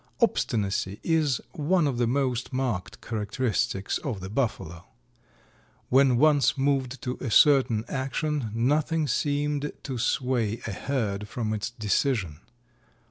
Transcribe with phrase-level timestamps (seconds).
[0.19, 4.85] Obstinacy is one of the most marked characteristics of the Buffalo.
[5.89, 11.69] When once moved to a certain action nothing seemed to sway a herd from its
[11.69, 12.39] decision.